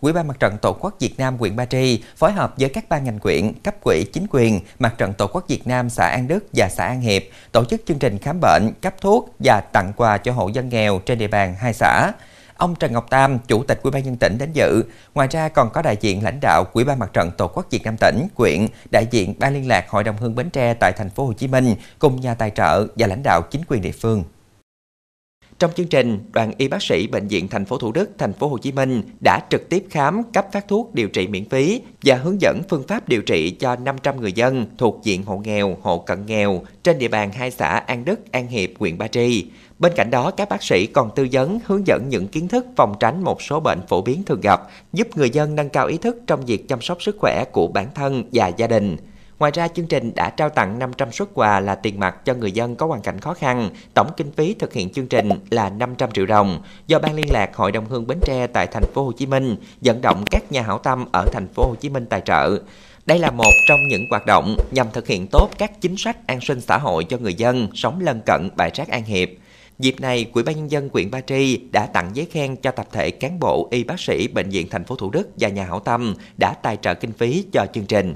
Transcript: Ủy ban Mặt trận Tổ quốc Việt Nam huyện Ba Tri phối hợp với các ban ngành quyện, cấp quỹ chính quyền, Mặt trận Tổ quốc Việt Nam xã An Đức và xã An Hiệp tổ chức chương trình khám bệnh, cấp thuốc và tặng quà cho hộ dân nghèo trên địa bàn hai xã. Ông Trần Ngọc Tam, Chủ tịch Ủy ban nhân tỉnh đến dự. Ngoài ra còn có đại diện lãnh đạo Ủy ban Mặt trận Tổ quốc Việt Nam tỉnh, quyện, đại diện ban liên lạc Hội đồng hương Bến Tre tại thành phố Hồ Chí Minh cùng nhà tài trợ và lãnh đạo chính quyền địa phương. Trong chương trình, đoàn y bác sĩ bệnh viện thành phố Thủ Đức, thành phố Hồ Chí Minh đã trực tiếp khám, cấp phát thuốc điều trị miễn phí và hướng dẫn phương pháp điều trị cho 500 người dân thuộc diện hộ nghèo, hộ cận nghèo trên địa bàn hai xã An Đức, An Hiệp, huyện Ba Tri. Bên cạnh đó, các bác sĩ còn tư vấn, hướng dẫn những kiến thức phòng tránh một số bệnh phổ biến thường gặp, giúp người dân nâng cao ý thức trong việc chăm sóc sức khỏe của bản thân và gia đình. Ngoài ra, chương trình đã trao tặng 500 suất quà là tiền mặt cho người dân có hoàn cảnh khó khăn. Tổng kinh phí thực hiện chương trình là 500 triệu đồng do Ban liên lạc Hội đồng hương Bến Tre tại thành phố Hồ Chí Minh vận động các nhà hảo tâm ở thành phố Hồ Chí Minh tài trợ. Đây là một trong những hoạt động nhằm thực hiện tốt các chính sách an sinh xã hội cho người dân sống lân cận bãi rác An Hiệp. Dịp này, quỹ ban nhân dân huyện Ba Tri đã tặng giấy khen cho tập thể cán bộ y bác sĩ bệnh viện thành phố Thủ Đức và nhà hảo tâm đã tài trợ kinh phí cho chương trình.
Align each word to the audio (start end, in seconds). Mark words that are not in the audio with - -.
Ủy 0.00 0.12
ban 0.12 0.28
Mặt 0.28 0.40
trận 0.40 0.58
Tổ 0.58 0.72
quốc 0.72 0.94
Việt 1.00 1.18
Nam 1.18 1.36
huyện 1.36 1.56
Ba 1.56 1.64
Tri 1.64 2.02
phối 2.16 2.32
hợp 2.32 2.54
với 2.58 2.68
các 2.68 2.88
ban 2.88 3.04
ngành 3.04 3.18
quyện, 3.18 3.52
cấp 3.64 3.74
quỹ 3.82 4.04
chính 4.12 4.26
quyền, 4.30 4.60
Mặt 4.78 4.94
trận 4.98 5.12
Tổ 5.12 5.26
quốc 5.26 5.44
Việt 5.48 5.66
Nam 5.66 5.90
xã 5.90 6.08
An 6.08 6.28
Đức 6.28 6.44
và 6.52 6.68
xã 6.68 6.86
An 6.86 7.00
Hiệp 7.00 7.22
tổ 7.52 7.64
chức 7.64 7.82
chương 7.86 7.98
trình 7.98 8.18
khám 8.18 8.38
bệnh, 8.40 8.72
cấp 8.80 8.94
thuốc 9.00 9.34
và 9.38 9.60
tặng 9.60 9.92
quà 9.96 10.18
cho 10.18 10.32
hộ 10.32 10.48
dân 10.48 10.68
nghèo 10.68 10.98
trên 10.98 11.18
địa 11.18 11.28
bàn 11.28 11.54
hai 11.58 11.74
xã. 11.74 12.12
Ông 12.56 12.74
Trần 12.74 12.92
Ngọc 12.92 13.10
Tam, 13.10 13.38
Chủ 13.38 13.64
tịch 13.64 13.80
Ủy 13.82 13.90
ban 13.90 14.04
nhân 14.04 14.16
tỉnh 14.16 14.38
đến 14.38 14.52
dự. 14.52 14.82
Ngoài 15.14 15.28
ra 15.30 15.48
còn 15.48 15.70
có 15.70 15.82
đại 15.82 15.96
diện 16.00 16.24
lãnh 16.24 16.40
đạo 16.40 16.64
Ủy 16.72 16.84
ban 16.84 16.98
Mặt 16.98 17.12
trận 17.12 17.30
Tổ 17.30 17.48
quốc 17.48 17.66
Việt 17.70 17.84
Nam 17.84 17.96
tỉnh, 17.96 18.26
quyện, 18.34 18.66
đại 18.90 19.06
diện 19.10 19.34
ban 19.38 19.54
liên 19.54 19.68
lạc 19.68 19.90
Hội 19.90 20.04
đồng 20.04 20.16
hương 20.16 20.34
Bến 20.34 20.50
Tre 20.50 20.74
tại 20.74 20.92
thành 20.92 21.10
phố 21.10 21.26
Hồ 21.26 21.32
Chí 21.32 21.48
Minh 21.48 21.74
cùng 21.98 22.20
nhà 22.20 22.34
tài 22.34 22.50
trợ 22.50 22.86
và 22.96 23.06
lãnh 23.06 23.22
đạo 23.22 23.42
chính 23.42 23.62
quyền 23.68 23.82
địa 23.82 23.92
phương. 23.92 24.24
Trong 25.60 25.70
chương 25.74 25.86
trình, 25.86 26.18
đoàn 26.32 26.52
y 26.58 26.68
bác 26.68 26.82
sĩ 26.82 27.06
bệnh 27.06 27.28
viện 27.28 27.48
thành 27.48 27.64
phố 27.64 27.78
Thủ 27.78 27.92
Đức, 27.92 28.10
thành 28.18 28.32
phố 28.32 28.48
Hồ 28.48 28.58
Chí 28.58 28.72
Minh 28.72 29.02
đã 29.24 29.40
trực 29.50 29.68
tiếp 29.68 29.84
khám, 29.90 30.22
cấp 30.32 30.46
phát 30.52 30.68
thuốc 30.68 30.94
điều 30.94 31.08
trị 31.08 31.26
miễn 31.26 31.48
phí 31.48 31.80
và 32.02 32.16
hướng 32.16 32.40
dẫn 32.40 32.62
phương 32.68 32.82
pháp 32.88 33.08
điều 33.08 33.22
trị 33.22 33.50
cho 33.50 33.76
500 33.76 34.20
người 34.20 34.32
dân 34.32 34.66
thuộc 34.78 35.00
diện 35.02 35.22
hộ 35.22 35.38
nghèo, 35.44 35.76
hộ 35.82 35.98
cận 35.98 36.26
nghèo 36.26 36.62
trên 36.82 36.98
địa 36.98 37.08
bàn 37.08 37.32
hai 37.32 37.50
xã 37.50 37.66
An 37.66 38.04
Đức, 38.04 38.32
An 38.32 38.46
Hiệp, 38.46 38.70
huyện 38.78 38.98
Ba 38.98 39.08
Tri. 39.08 39.46
Bên 39.78 39.92
cạnh 39.96 40.10
đó, 40.10 40.30
các 40.30 40.48
bác 40.48 40.62
sĩ 40.62 40.86
còn 40.86 41.10
tư 41.14 41.28
vấn, 41.32 41.58
hướng 41.64 41.86
dẫn 41.86 42.08
những 42.08 42.28
kiến 42.28 42.48
thức 42.48 42.66
phòng 42.76 42.94
tránh 43.00 43.24
một 43.24 43.42
số 43.42 43.60
bệnh 43.60 43.80
phổ 43.88 44.02
biến 44.02 44.22
thường 44.22 44.40
gặp, 44.40 44.60
giúp 44.92 45.16
người 45.16 45.30
dân 45.30 45.54
nâng 45.54 45.68
cao 45.68 45.86
ý 45.86 45.96
thức 45.96 46.16
trong 46.26 46.46
việc 46.46 46.68
chăm 46.68 46.80
sóc 46.80 47.02
sức 47.02 47.16
khỏe 47.18 47.44
của 47.52 47.66
bản 47.66 47.86
thân 47.94 48.24
và 48.32 48.48
gia 48.48 48.66
đình. 48.66 48.96
Ngoài 49.40 49.52
ra, 49.54 49.68
chương 49.68 49.86
trình 49.86 50.12
đã 50.14 50.30
trao 50.30 50.48
tặng 50.48 50.78
500 50.78 51.12
suất 51.12 51.28
quà 51.34 51.60
là 51.60 51.74
tiền 51.74 52.00
mặt 52.00 52.24
cho 52.24 52.34
người 52.34 52.52
dân 52.52 52.76
có 52.76 52.86
hoàn 52.86 53.02
cảnh 53.02 53.20
khó 53.20 53.34
khăn. 53.34 53.70
Tổng 53.94 54.10
kinh 54.16 54.32
phí 54.32 54.54
thực 54.54 54.72
hiện 54.72 54.90
chương 54.90 55.06
trình 55.06 55.28
là 55.50 55.70
500 55.70 56.12
triệu 56.12 56.26
đồng 56.26 56.62
do 56.86 56.98
Ban 56.98 57.14
liên 57.14 57.26
lạc 57.30 57.56
Hội 57.56 57.72
đồng 57.72 57.86
hương 57.86 58.06
Bến 58.06 58.18
Tre 58.26 58.46
tại 58.46 58.66
thành 58.66 58.84
phố 58.94 59.04
Hồ 59.04 59.12
Chí 59.12 59.26
Minh 59.26 59.56
vận 59.80 60.00
động 60.00 60.24
các 60.30 60.52
nhà 60.52 60.62
hảo 60.62 60.78
tâm 60.78 61.06
ở 61.12 61.26
thành 61.32 61.48
phố 61.48 61.66
Hồ 61.66 61.74
Chí 61.74 61.88
Minh 61.88 62.06
tài 62.06 62.20
trợ. 62.20 62.58
Đây 63.06 63.18
là 63.18 63.30
một 63.30 63.52
trong 63.68 63.78
những 63.88 64.06
hoạt 64.10 64.26
động 64.26 64.56
nhằm 64.70 64.86
thực 64.92 65.06
hiện 65.06 65.26
tốt 65.26 65.48
các 65.58 65.80
chính 65.80 65.96
sách 65.96 66.26
an 66.26 66.40
sinh 66.40 66.60
xã 66.60 66.78
hội 66.78 67.04
cho 67.04 67.18
người 67.18 67.34
dân 67.34 67.68
sống 67.74 68.00
lân 68.00 68.20
cận 68.26 68.50
bãi 68.56 68.70
rác 68.74 68.88
An 68.88 69.04
Hiệp. 69.04 69.28
Dịp 69.78 70.00
này, 70.00 70.24
quỹ 70.24 70.42
ban 70.42 70.56
nhân 70.56 70.70
dân 70.70 70.88
huyện 70.92 71.10
Ba 71.10 71.20
Tri 71.20 71.56
đã 71.72 71.86
tặng 71.86 72.10
giấy 72.14 72.26
khen 72.30 72.56
cho 72.56 72.70
tập 72.70 72.86
thể 72.92 73.10
cán 73.10 73.40
bộ 73.40 73.68
y 73.70 73.84
bác 73.84 74.00
sĩ 74.00 74.28
bệnh 74.28 74.50
viện 74.50 74.66
thành 74.70 74.84
phố 74.84 74.96
Thủ 74.96 75.10
Đức 75.10 75.28
và 75.36 75.48
nhà 75.48 75.64
hảo 75.64 75.80
tâm 75.80 76.14
đã 76.36 76.54
tài 76.54 76.76
trợ 76.76 76.94
kinh 76.94 77.12
phí 77.12 77.44
cho 77.52 77.66
chương 77.74 77.86
trình. 77.86 78.14